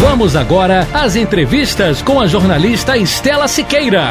Vamos 0.00 0.36
agora 0.36 0.86
às 0.92 1.16
entrevistas 1.16 2.02
com 2.02 2.20
a 2.20 2.26
jornalista 2.26 2.98
Estela 2.98 3.48
Siqueira. 3.48 4.10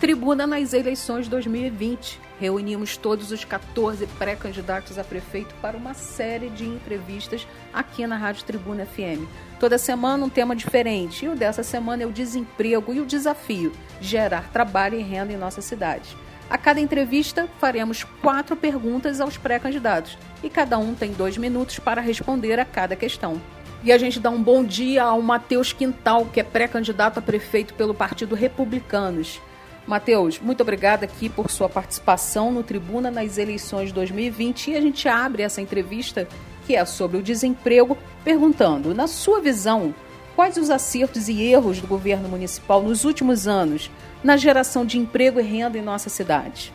Tribuna 0.00 0.46
nas 0.46 0.72
eleições 0.72 1.26
2020. 1.26 2.20
Reunimos 2.38 2.96
todos 2.96 3.32
os 3.32 3.44
14 3.44 4.06
pré-candidatos 4.18 4.96
a 4.96 5.02
prefeito 5.02 5.52
para 5.60 5.76
uma 5.76 5.92
série 5.92 6.48
de 6.50 6.64
entrevistas 6.64 7.48
aqui 7.74 8.06
na 8.06 8.16
Rádio 8.16 8.44
Tribuna 8.44 8.86
FM. 8.86 9.26
Toda 9.58 9.76
semana 9.76 10.24
um 10.24 10.28
tema 10.28 10.54
diferente. 10.54 11.24
E 11.24 11.28
o 11.28 11.34
dessa 11.34 11.64
semana 11.64 12.04
é 12.04 12.06
o 12.06 12.12
desemprego 12.12 12.94
e 12.94 13.00
o 13.00 13.06
desafio 13.06 13.72
de 14.00 14.06
gerar 14.06 14.50
trabalho 14.52 14.98
e 14.98 15.02
renda 15.02 15.32
em 15.32 15.36
nossa 15.36 15.60
cidade. 15.60 16.16
A 16.48 16.56
cada 16.56 16.80
entrevista, 16.80 17.48
faremos 17.58 18.04
quatro 18.22 18.54
perguntas 18.54 19.20
aos 19.20 19.36
pré-candidatos 19.36 20.16
e 20.44 20.48
cada 20.48 20.78
um 20.78 20.94
tem 20.94 21.10
dois 21.10 21.36
minutos 21.36 21.80
para 21.80 22.00
responder 22.00 22.60
a 22.60 22.64
cada 22.64 22.94
questão. 22.94 23.40
E 23.82 23.92
a 23.92 23.98
gente 23.98 24.18
dá 24.18 24.30
um 24.30 24.42
bom 24.42 24.64
dia 24.64 25.04
ao 25.04 25.20
Matheus 25.22 25.72
Quintal, 25.72 26.26
que 26.26 26.40
é 26.40 26.42
pré-candidato 26.42 27.18
a 27.18 27.22
prefeito 27.22 27.74
pelo 27.74 27.94
Partido 27.94 28.34
Republicanos. 28.34 29.40
Matheus, 29.86 30.40
muito 30.40 30.62
obrigada 30.62 31.04
aqui 31.04 31.28
por 31.28 31.50
sua 31.50 31.68
participação 31.68 32.50
no 32.50 32.64
Tribuna 32.64 33.10
nas 33.10 33.38
eleições 33.38 33.92
2020 33.92 34.72
e 34.72 34.76
a 34.76 34.80
gente 34.80 35.08
abre 35.08 35.44
essa 35.44 35.60
entrevista 35.60 36.26
que 36.66 36.74
é 36.74 36.84
sobre 36.84 37.18
o 37.18 37.22
desemprego, 37.22 37.96
perguntando, 38.24 38.92
na 38.92 39.06
sua 39.06 39.40
visão, 39.40 39.94
quais 40.34 40.56
os 40.56 40.70
acertos 40.70 41.28
e 41.28 41.40
erros 41.40 41.80
do 41.80 41.86
governo 41.86 42.28
municipal 42.28 42.82
nos 42.82 43.04
últimos 43.04 43.46
anos 43.46 43.88
na 44.24 44.36
geração 44.36 44.84
de 44.84 44.98
emprego 44.98 45.38
e 45.38 45.44
renda 45.44 45.78
em 45.78 45.82
nossa 45.82 46.10
cidade? 46.10 46.72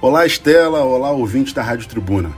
Olá, 0.00 0.24
Estela. 0.24 0.84
Olá, 0.84 1.10
ouvintes 1.10 1.52
da 1.52 1.62
Rádio 1.62 1.88
Tribuna. 1.88 2.30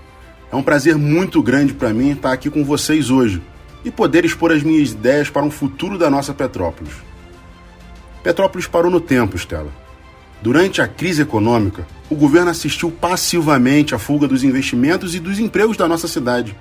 É 0.50 0.56
um 0.56 0.62
prazer 0.62 0.96
muito 0.96 1.42
grande 1.42 1.74
para 1.74 1.92
mim 1.92 2.12
estar 2.12 2.32
aqui 2.32 2.48
com 2.48 2.64
vocês 2.64 3.10
hoje 3.10 3.42
e 3.86 3.90
poder 3.92 4.24
expor 4.24 4.50
as 4.50 4.64
minhas 4.64 4.90
ideias 4.90 5.30
para 5.30 5.44
um 5.44 5.50
futuro 5.50 5.96
da 5.96 6.10
nossa 6.10 6.34
Petrópolis. 6.34 6.92
Petrópolis 8.20 8.66
parou 8.66 8.90
no 8.90 9.00
tempo, 9.00 9.36
Estela. 9.36 9.70
Durante 10.42 10.82
a 10.82 10.88
crise 10.88 11.22
econômica, 11.22 11.86
o 12.10 12.16
governo 12.16 12.50
assistiu 12.50 12.90
passivamente 12.90 13.94
à 13.94 13.98
fuga 13.98 14.26
dos 14.26 14.42
investimentos 14.42 15.14
e 15.14 15.20
dos 15.20 15.38
empregos 15.38 15.76
da 15.76 15.86
nossa 15.86 16.08
cidade. 16.08 16.56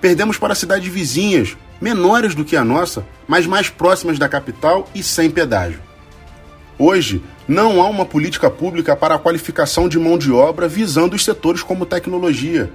Perdemos 0.00 0.38
para 0.38 0.54
cidades 0.54 0.90
vizinhas, 0.90 1.54
menores 1.78 2.34
do 2.34 2.44
que 2.44 2.56
a 2.56 2.64
nossa, 2.64 3.06
mas 3.28 3.46
mais 3.46 3.68
próximas 3.68 4.18
da 4.18 4.26
capital 4.26 4.88
e 4.94 5.02
sem 5.02 5.30
pedágio. 5.30 5.80
Hoje, 6.78 7.22
não 7.46 7.82
há 7.82 7.88
uma 7.88 8.06
política 8.06 8.50
pública 8.50 8.96
para 8.96 9.14
a 9.14 9.18
qualificação 9.18 9.90
de 9.90 9.98
mão 9.98 10.16
de 10.16 10.32
obra 10.32 10.66
visando 10.66 11.16
os 11.16 11.24
setores 11.24 11.62
como 11.62 11.84
tecnologia. 11.84 12.72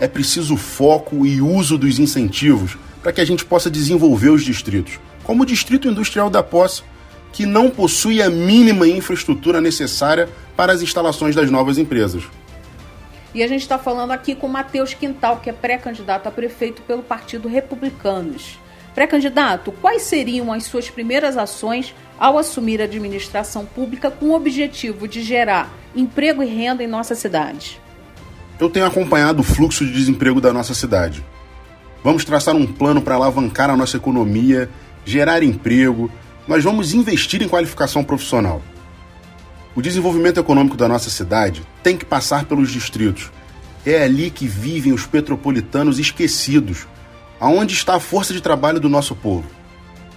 É 0.00 0.08
preciso 0.08 0.56
foco 0.56 1.26
e 1.26 1.42
uso 1.42 1.76
dos 1.76 1.98
incentivos 1.98 2.78
para 3.02 3.12
que 3.12 3.20
a 3.20 3.24
gente 3.24 3.44
possa 3.44 3.70
desenvolver 3.70 4.30
os 4.30 4.44
distritos, 4.44 4.98
como 5.24 5.42
o 5.42 5.46
Distrito 5.46 5.88
Industrial 5.88 6.28
da 6.28 6.42
Posse, 6.42 6.82
que 7.32 7.46
não 7.46 7.70
possui 7.70 8.22
a 8.22 8.30
mínima 8.30 8.88
infraestrutura 8.88 9.60
necessária 9.60 10.28
para 10.56 10.72
as 10.72 10.82
instalações 10.82 11.34
das 11.34 11.50
novas 11.50 11.78
empresas. 11.78 12.24
E 13.34 13.42
a 13.42 13.46
gente 13.46 13.60
está 13.60 13.78
falando 13.78 14.10
aqui 14.10 14.34
com 14.34 14.48
Matheus 14.48 14.94
Quintal, 14.94 15.38
que 15.38 15.50
é 15.50 15.52
pré-candidato 15.52 16.26
a 16.26 16.30
prefeito 16.30 16.82
pelo 16.82 17.02
Partido 17.02 17.46
Republicanos. 17.46 18.58
Pré-candidato, 18.94 19.70
quais 19.70 20.02
seriam 20.02 20.52
as 20.52 20.64
suas 20.64 20.90
primeiras 20.90 21.36
ações 21.36 21.94
ao 22.18 22.36
assumir 22.36 22.80
a 22.80 22.84
administração 22.84 23.64
pública 23.64 24.10
com 24.10 24.30
o 24.30 24.34
objetivo 24.34 25.06
de 25.06 25.22
gerar 25.22 25.72
emprego 25.94 26.42
e 26.42 26.46
renda 26.46 26.82
em 26.82 26.88
nossa 26.88 27.14
cidade? 27.14 27.80
Eu 28.58 28.68
tenho 28.68 28.86
acompanhado 28.86 29.40
o 29.40 29.44
fluxo 29.44 29.86
de 29.86 29.92
desemprego 29.92 30.40
da 30.40 30.52
nossa 30.52 30.74
cidade. 30.74 31.24
Vamos 32.02 32.24
traçar 32.24 32.54
um 32.54 32.66
plano 32.66 33.02
para 33.02 33.16
alavancar 33.16 33.70
a 33.70 33.76
nossa 33.76 33.96
economia, 33.96 34.70
gerar 35.04 35.42
emprego, 35.42 36.10
nós 36.46 36.64
vamos 36.64 36.94
investir 36.94 37.42
em 37.42 37.48
qualificação 37.48 38.04
profissional. 38.04 38.62
O 39.74 39.82
desenvolvimento 39.82 40.40
econômico 40.40 40.76
da 40.76 40.88
nossa 40.88 41.10
cidade 41.10 41.62
tem 41.82 41.96
que 41.96 42.04
passar 42.04 42.44
pelos 42.46 42.70
distritos. 42.70 43.30
É 43.84 44.02
ali 44.02 44.30
que 44.30 44.46
vivem 44.46 44.92
os 44.92 45.06
petropolitanos 45.06 45.98
esquecidos, 45.98 46.86
aonde 47.38 47.74
está 47.74 47.94
a 47.94 48.00
força 48.00 48.32
de 48.32 48.40
trabalho 48.40 48.80
do 48.80 48.88
nosso 48.88 49.14
povo. 49.14 49.44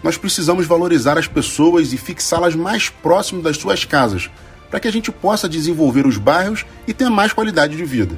Nós 0.04 0.18
precisamos 0.18 0.66
valorizar 0.66 1.18
as 1.18 1.28
pessoas 1.28 1.94
e 1.94 1.98
fixá-las 1.98 2.56
mais 2.56 2.90
próximo 2.90 3.42
das 3.42 3.58
suas 3.58 3.86
casas, 3.86 4.30
para 4.70 4.80
que 4.80 4.88
a 4.88 4.92
gente 4.92 5.12
possa 5.12 5.48
desenvolver 5.48 6.08
os 6.08 6.18
bairros 6.18 6.66
e 6.88 6.94
ter 6.94 7.10
mais 7.10 7.34
qualidade 7.34 7.76
de 7.76 7.86
vida. 7.86 8.18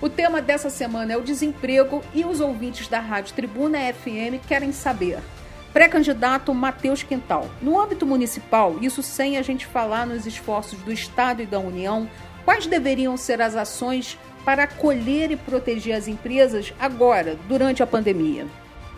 O 0.00 0.08
tema 0.08 0.42
dessa 0.42 0.68
semana 0.68 1.14
é 1.14 1.16
o 1.16 1.22
desemprego 1.22 2.02
e 2.14 2.24
os 2.24 2.40
ouvintes 2.40 2.86
da 2.88 3.00
Rádio 3.00 3.34
Tribuna 3.34 3.78
FM 3.92 4.44
querem 4.46 4.72
saber 4.72 5.18
pré-candidato 5.76 6.54
Matheus 6.54 7.02
Quintal. 7.02 7.50
No 7.60 7.78
âmbito 7.78 8.06
municipal, 8.06 8.78
isso 8.80 9.02
sem 9.02 9.36
a 9.36 9.42
gente 9.42 9.66
falar 9.66 10.06
nos 10.06 10.24
esforços 10.24 10.78
do 10.78 10.90
Estado 10.90 11.42
e 11.42 11.46
da 11.46 11.58
União, 11.58 12.08
quais 12.46 12.66
deveriam 12.66 13.14
ser 13.18 13.42
as 13.42 13.54
ações 13.54 14.18
para 14.42 14.62
acolher 14.62 15.30
e 15.30 15.36
proteger 15.36 15.94
as 15.94 16.08
empresas 16.08 16.72
agora, 16.80 17.36
durante 17.46 17.82
a 17.82 17.86
pandemia? 17.86 18.46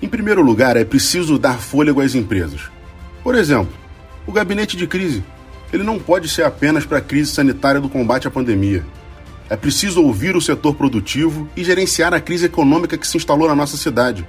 Em 0.00 0.08
primeiro 0.08 0.41
lugar, 0.41 0.76
é 0.76 0.84
preciso 0.84 1.37
dar 1.37 1.58
fôlego 1.58 2.00
às 2.00 2.14
empresas. 2.14 2.70
Por 3.25 3.34
exemplo, 3.34 3.72
o 4.25 4.31
gabinete 4.31 4.76
de 4.76 4.87
crise. 4.87 5.25
Ele 5.72 5.82
não 5.82 5.98
pode 5.98 6.28
ser 6.28 6.44
apenas 6.44 6.87
para 6.87 6.98
a 6.98 7.03
crise 7.03 7.32
sanitária 7.32 7.81
do 7.81 7.88
combate 7.88 8.28
à 8.28 8.31
pandemia. 8.31 8.84
É 9.50 9.56
preciso 9.56 10.03
ouvir 10.03 10.36
o 10.36 10.41
setor 10.41 10.75
produtivo 10.75 11.48
e 11.56 11.64
gerenciar 11.64 12.12
a 12.12 12.20
crise 12.20 12.47
econômica 12.47 12.98
que 12.98 13.06
se 13.06 13.16
instalou 13.16 13.48
na 13.48 13.54
nossa 13.54 13.76
cidade 13.76 14.26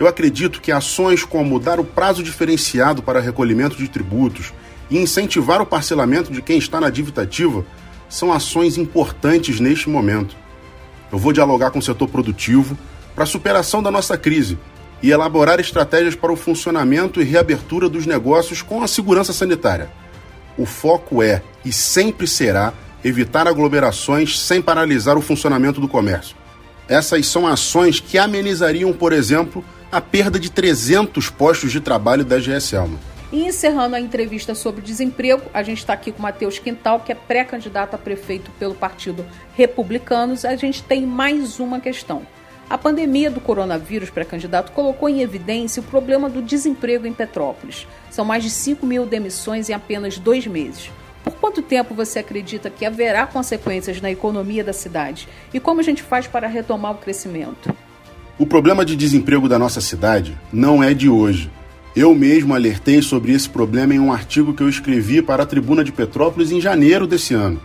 eu 0.00 0.08
acredito 0.08 0.62
que 0.62 0.72
ações 0.72 1.24
como 1.24 1.60
dar 1.60 1.78
o 1.78 1.84
prazo 1.84 2.22
diferenciado 2.22 3.02
para 3.02 3.20
recolhimento 3.20 3.76
de 3.76 3.86
tributos 3.86 4.50
e 4.88 4.96
incentivar 4.96 5.60
o 5.60 5.66
parcelamento 5.66 6.32
de 6.32 6.40
quem 6.40 6.56
está 6.56 6.80
na 6.80 6.88
dívida 6.88 7.20
ativa 7.20 7.66
são 8.08 8.32
ações 8.32 8.78
importantes 8.78 9.60
neste 9.60 9.90
momento. 9.90 10.34
Eu 11.12 11.18
vou 11.18 11.34
dialogar 11.34 11.70
com 11.70 11.80
o 11.80 11.82
setor 11.82 12.08
produtivo 12.08 12.78
para 13.14 13.24
a 13.24 13.26
superação 13.26 13.82
da 13.82 13.90
nossa 13.90 14.16
crise 14.16 14.58
e 15.02 15.10
elaborar 15.10 15.60
estratégias 15.60 16.14
para 16.14 16.32
o 16.32 16.36
funcionamento 16.36 17.20
e 17.20 17.24
reabertura 17.24 17.86
dos 17.86 18.06
negócios 18.06 18.62
com 18.62 18.82
a 18.82 18.88
segurança 18.88 19.34
sanitária. 19.34 19.90
O 20.56 20.64
foco 20.64 21.22
é 21.22 21.42
e 21.62 21.70
sempre 21.70 22.26
será 22.26 22.72
evitar 23.04 23.46
aglomerações 23.48 24.38
sem 24.38 24.60
paralisar 24.60 25.16
o 25.16 25.22
funcionamento 25.22 25.80
do 25.80 25.88
comércio. 25.88 26.36
Essas 26.88 27.26
são 27.26 27.46
ações 27.46 28.00
que 28.00 28.18
amenizariam, 28.18 28.92
por 28.92 29.12
exemplo, 29.12 29.64
a 29.92 30.00
perda 30.00 30.38
de 30.38 30.50
300 30.50 31.30
postos 31.30 31.72
de 31.72 31.80
trabalho 31.80 32.24
da 32.24 32.38
GS 32.38 32.74
Alma. 32.74 32.98
E 33.32 33.44
encerrando 33.44 33.94
a 33.94 34.00
entrevista 34.00 34.56
sobre 34.56 34.82
desemprego, 34.82 35.42
a 35.54 35.62
gente 35.62 35.78
está 35.78 35.92
aqui 35.92 36.10
com 36.10 36.18
o 36.18 36.22
Matheus 36.22 36.58
Quintal, 36.58 36.98
que 37.00 37.12
é 37.12 37.14
pré-candidato 37.14 37.94
a 37.94 37.98
prefeito 37.98 38.50
pelo 38.58 38.74
Partido 38.74 39.24
Republicanos. 39.54 40.44
A 40.44 40.56
gente 40.56 40.82
tem 40.82 41.06
mais 41.06 41.60
uma 41.60 41.78
questão. 41.78 42.26
A 42.68 42.76
pandemia 42.76 43.30
do 43.30 43.40
coronavírus, 43.40 44.10
pré-candidato, 44.10 44.72
colocou 44.72 45.08
em 45.08 45.22
evidência 45.22 45.80
o 45.80 45.84
problema 45.84 46.28
do 46.28 46.42
desemprego 46.42 47.06
em 47.06 47.12
Petrópolis. 47.12 47.86
São 48.10 48.24
mais 48.24 48.42
de 48.42 48.50
5 48.50 48.84
mil 48.84 49.06
demissões 49.06 49.68
em 49.68 49.74
apenas 49.74 50.18
dois 50.18 50.46
meses. 50.46 50.90
Por 51.22 51.34
quanto 51.34 51.62
tempo 51.62 51.94
você 51.94 52.18
acredita 52.18 52.70
que 52.70 52.84
haverá 52.84 53.26
consequências 53.26 54.00
na 54.00 54.10
economia 54.10 54.64
da 54.64 54.72
cidade? 54.72 55.28
E 55.52 55.60
como 55.60 55.80
a 55.80 55.82
gente 55.82 56.02
faz 56.02 56.26
para 56.26 56.48
retomar 56.48 56.92
o 56.92 56.98
crescimento? 56.98 57.74
O 58.38 58.46
problema 58.46 58.84
de 58.84 58.96
desemprego 58.96 59.48
da 59.48 59.58
nossa 59.58 59.80
cidade 59.80 60.36
não 60.52 60.82
é 60.82 60.94
de 60.94 61.08
hoje. 61.08 61.50
Eu 61.94 62.14
mesmo 62.14 62.54
alertei 62.54 63.02
sobre 63.02 63.32
esse 63.32 63.48
problema 63.48 63.94
em 63.94 63.98
um 63.98 64.12
artigo 64.12 64.54
que 64.54 64.62
eu 64.62 64.68
escrevi 64.68 65.20
para 65.20 65.42
a 65.42 65.46
Tribuna 65.46 65.84
de 65.84 65.92
Petrópolis 65.92 66.50
em 66.50 66.60
janeiro 66.60 67.06
desse 67.06 67.34
ano. 67.34 67.60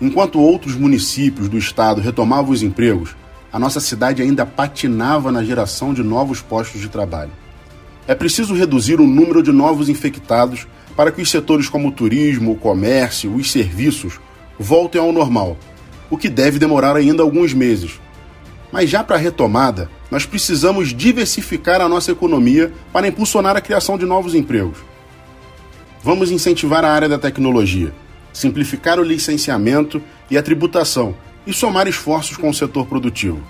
Enquanto 0.00 0.40
outros 0.40 0.74
municípios 0.74 1.48
do 1.48 1.56
estado 1.56 2.00
retomavam 2.00 2.50
os 2.50 2.62
empregos, 2.62 3.14
a 3.52 3.58
nossa 3.58 3.78
cidade 3.78 4.20
ainda 4.20 4.44
patinava 4.44 5.30
na 5.30 5.44
geração 5.44 5.94
de 5.94 6.02
novos 6.02 6.42
postos 6.42 6.80
de 6.80 6.88
trabalho. 6.88 7.30
É 8.08 8.14
preciso 8.14 8.54
reduzir 8.54 9.00
o 9.00 9.06
número 9.06 9.42
de 9.42 9.52
novos 9.52 9.88
infectados 9.88 10.66
para 10.96 11.10
que 11.10 11.20
os 11.20 11.30
setores 11.30 11.68
como 11.68 11.88
o 11.88 11.92
turismo, 11.92 12.52
o 12.52 12.56
comércio, 12.56 13.34
os 13.34 13.50
serviços 13.50 14.20
voltem 14.58 15.00
ao 15.00 15.12
normal, 15.12 15.56
o 16.08 16.16
que 16.16 16.28
deve 16.28 16.58
demorar 16.58 16.96
ainda 16.96 17.22
alguns 17.22 17.52
meses, 17.52 18.00
Mas 18.74 18.90
já 18.90 19.04
para 19.04 19.14
a 19.14 19.18
retomada, 19.20 19.88
nós 20.10 20.26
precisamos 20.26 20.92
diversificar 20.92 21.80
a 21.80 21.88
nossa 21.88 22.10
economia 22.10 22.72
para 22.92 23.06
impulsionar 23.06 23.56
a 23.56 23.60
criação 23.60 23.96
de 23.96 24.04
novos 24.04 24.34
empregos. 24.34 24.78
Vamos 26.02 26.32
incentivar 26.32 26.84
a 26.84 26.90
área 26.90 27.08
da 27.08 27.16
tecnologia, 27.16 27.94
simplificar 28.32 28.98
o 28.98 29.04
licenciamento 29.04 30.02
e 30.28 30.36
a 30.36 30.42
tributação 30.42 31.14
e 31.46 31.52
somar 31.52 31.86
esforços 31.86 32.36
com 32.36 32.48
o 32.48 32.54
setor 32.54 32.86
produtivo. 32.86 33.40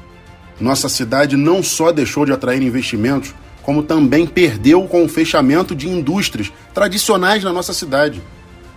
Nossa 0.61 0.91
cidade 0.91 1.39
não 1.39 1.63
só 1.63 1.91
deixou 1.91 2.27
de 2.27 2.33
atrair 2.33 2.61
investimentos, 2.61 3.35
como 3.65 3.83
também 3.83 4.27
perdeu 4.27 4.87
com 4.87 5.05
o 5.05 5.09
fechamento 5.09 5.75
de 5.75 5.89
indústrias 5.89 6.53
tradicionais 6.73 7.43
na 7.43 7.53
nossa 7.53 7.73
cidade. 7.73 8.23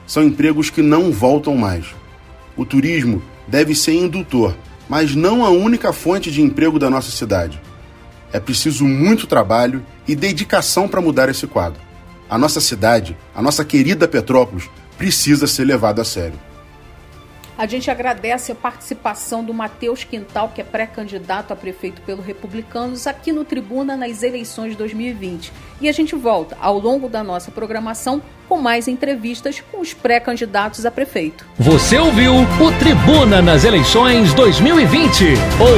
São 0.07 0.24
empregos 0.24 0.69
que 0.69 0.81
não 0.81 1.12
voltam 1.12 1.56
mais. 1.56 1.86
O 2.56 2.66
turismo 2.66 3.22
deve 3.48 3.75
ser 3.75 3.94
indutor, 3.94 4.56
mas 4.88 5.13
não 5.13 5.45
a 5.45 5.50
única 5.50 5.92
fonte 5.92 6.31
de 6.31 6.42
emprego 6.42 6.80
da 6.80 6.89
nossa 6.89 7.12
cidade. 7.12 7.62
É 8.31 8.39
preciso 8.39 8.86
muito 8.86 9.28
trabalho 9.28 9.86
e 10.07 10.16
dedicação 10.16 10.88
para 10.88 11.01
mudar 11.01 11.30
esse 11.30 11.45
quadro. 11.45 11.81
A 12.30 12.38
nossa 12.38 12.62
cidade, 12.62 13.16
a 13.36 13.42
nossa 13.42 13.66
querida 13.66 14.07
Petrópolis, 14.07 14.69
precisa 14.98 15.48
ser 15.48 15.66
levada 15.66 16.01
a 16.01 16.06
sério. 16.06 16.46
A 17.57 17.65
gente 17.65 17.89
agradece 17.89 18.51
a 18.51 18.56
participação 18.56 19.44
do 19.44 19.51
Matheus 19.51 20.04
Quintal, 20.04 20.51
que 20.54 20.62
é 20.62 20.63
pré-candidato 20.63 21.51
a 21.51 21.56
prefeito 21.56 22.04
pelo 22.04 22.21
Republicanos, 22.21 23.07
aqui 23.07 23.31
no 23.31 23.44
Tribuna 23.44 23.98
nas 23.98 24.21
eleições 24.21 24.74
de 24.74 24.77
2020. 24.77 25.51
E 25.81 25.89
a 25.89 25.92
gente 25.92 26.15
volta 26.15 26.56
ao 26.62 26.77
longo 26.77 27.09
da 27.09 27.24
nossa 27.24 27.50
programação 27.50 28.21
com 28.48 28.62
mais 28.62 28.88
entrevistas 28.88 29.59
com 29.71 29.81
os 29.81 29.92
pré-candidatos 29.94 30.86
a 30.86 30.92
prefeito. 30.92 31.48
Você 31.57 31.98
ouviu 31.98 32.36
o 32.36 32.71
Tribuna 32.77 33.42
nas 33.42 33.63
eleições 33.63 34.36
2020. 34.36 35.25